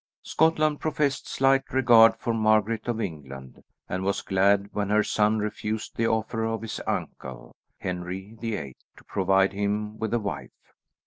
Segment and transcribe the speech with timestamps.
[0.23, 5.95] Scotland professed slight regard for Margaret of England, and was glad when her son refused
[5.95, 10.73] the offer of his uncle, Henry the Eighth, to provide him with a wife.